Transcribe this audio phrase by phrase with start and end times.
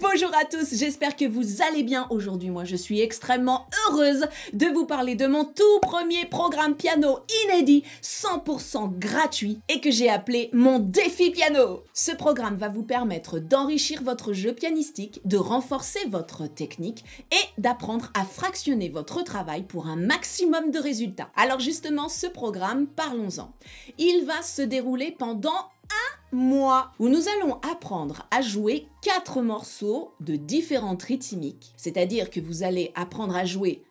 [0.00, 2.50] Bonjour à tous, j'espère que vous allez bien aujourd'hui.
[2.50, 7.82] Moi, je suis extrêmement heureuse de vous parler de mon tout premier programme piano inédit,
[8.02, 11.84] 100% gratuit, et que j'ai appelé mon défi piano.
[11.94, 18.10] Ce programme va vous permettre d'enrichir votre jeu pianistique, de renforcer votre technique et d'apprendre
[18.14, 21.30] à fractionner votre travail pour un maximum de résultats.
[21.36, 23.52] Alors justement, ce programme, parlons-en.
[23.98, 25.70] Il va se dérouler pendant
[26.36, 31.72] un mois où nous allons apprendre à jouer quatre morceaux de différentes rythmiques.
[31.76, 33.84] C'est-à-dire que vous allez apprendre à jouer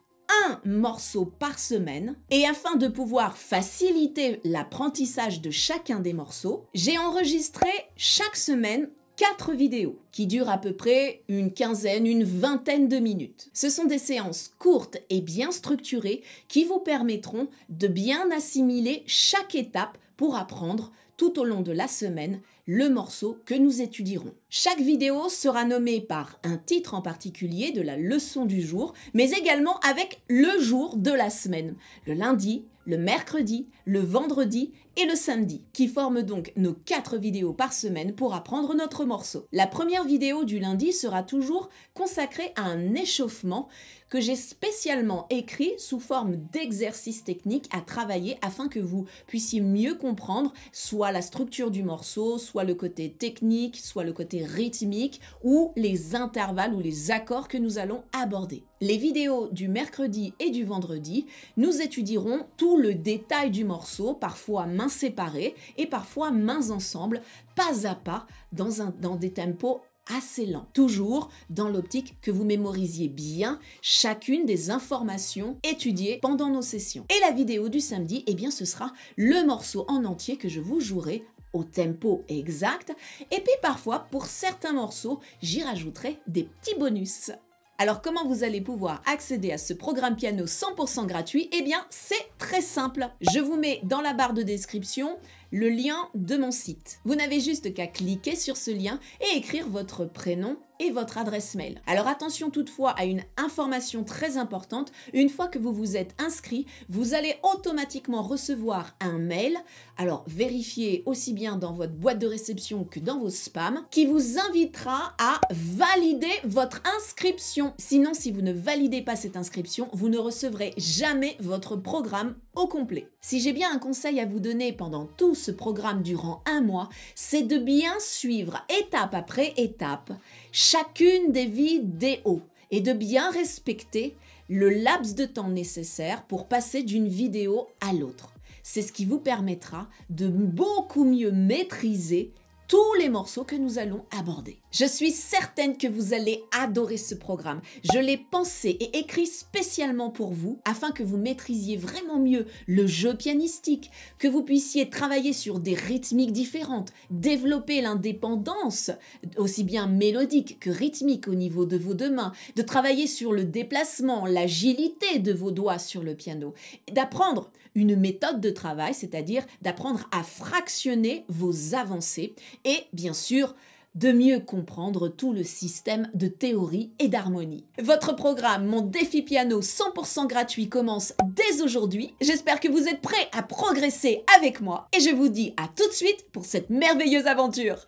[0.47, 2.15] un morceau par semaine.
[2.29, 9.53] Et afin de pouvoir faciliter l'apprentissage de chacun des morceaux, j'ai enregistré chaque semaine quatre
[9.53, 13.49] vidéos qui durent à peu près une quinzaine, une vingtaine de minutes.
[13.53, 19.55] Ce sont des séances courtes et bien structurées qui vous permettront de bien assimiler chaque
[19.55, 24.33] étape pour apprendre tout au long de la semaine le morceau que nous étudierons.
[24.49, 29.31] Chaque vidéo sera nommée par un titre en particulier de la leçon du jour, mais
[29.31, 31.75] également avec le jour de la semaine,
[32.07, 37.53] le lundi, le mercredi, le vendredi et le samedi, qui forment donc nos quatre vidéos
[37.53, 39.47] par semaine pour apprendre notre morceau.
[39.51, 43.67] La première vidéo du lundi sera toujours consacrée à un échauffement
[44.09, 49.95] que j'ai spécialement écrit sous forme d'exercice technique à travailler afin que vous puissiez mieux
[49.95, 55.73] comprendre soit la structure du morceau, soit le côté technique, soit le côté rythmique ou
[55.75, 58.63] les intervalles ou les accords que nous allons aborder.
[58.81, 61.25] Les vidéos du mercredi et du vendredi,
[61.57, 67.21] nous étudierons tout le détail du morceau, parfois main séparées et parfois mains ensemble,
[67.55, 70.67] pas à pas, dans des tempos assez lents.
[70.73, 77.05] Toujours dans l'optique que vous mémorisiez bien chacune des informations étudiées pendant nos sessions.
[77.09, 80.61] Et la vidéo du samedi, eh bien ce sera le morceau en entier que je
[80.61, 82.93] vous jouerai au tempo exact.
[83.31, 87.31] Et puis parfois, pour certains morceaux, j'y rajouterai des petits bonus.
[87.77, 91.49] Alors comment vous allez pouvoir accéder à ce programme piano 100% gratuit?
[91.51, 93.09] Eh bien c'est très simple.
[93.19, 95.17] Je vous mets dans la barre de description
[95.51, 96.99] le lien de mon site.
[97.05, 101.55] Vous n'avez juste qu'à cliquer sur ce lien et écrire votre prénom et votre adresse
[101.55, 101.81] mail.
[101.87, 106.65] Alors attention toutefois à une information très importante, une fois que vous vous êtes inscrit,
[106.89, 109.57] vous allez automatiquement recevoir un mail,
[109.97, 114.37] alors vérifiez aussi bien dans votre boîte de réception que dans vos spams, qui vous
[114.37, 117.73] invitera à valider votre inscription.
[117.77, 122.67] Sinon, si vous ne validez pas cette inscription, vous ne recevrez jamais votre programme au
[122.67, 123.09] complet.
[123.21, 126.89] Si j'ai bien un conseil à vous donner pendant tout ce programme durant un mois,
[127.13, 130.11] c'est de bien suivre étape après étape
[130.51, 132.41] chacune des vidéos
[132.71, 134.15] et de bien respecter
[134.49, 138.31] le laps de temps nécessaire pour passer d'une vidéo à l'autre.
[138.63, 142.31] C'est ce qui vous permettra de beaucoup mieux maîtriser
[142.67, 144.59] tous les morceaux que nous allons aborder.
[144.71, 147.61] Je suis certaine que vous allez adorer ce programme.
[147.83, 152.87] Je l'ai pensé et écrit spécialement pour vous afin que vous maîtrisiez vraiment mieux le
[152.87, 158.91] jeu pianistique, que vous puissiez travailler sur des rythmiques différentes, développer l'indépendance
[159.37, 163.45] aussi bien mélodique que rythmique au niveau de vos deux mains, de travailler sur le
[163.45, 166.53] déplacement, l'agilité de vos doigts sur le piano,
[166.91, 173.53] d'apprendre une méthode de travail, c'est-à-dire d'apprendre à fractionner vos avancées et bien sûr
[173.95, 177.65] de mieux comprendre tout le système de théorie et d'harmonie.
[177.81, 182.13] Votre programme, mon défi piano 100% gratuit commence dès aujourd'hui.
[182.19, 185.87] J'espère que vous êtes prêts à progresser avec moi et je vous dis à tout
[185.87, 187.87] de suite pour cette merveilleuse aventure.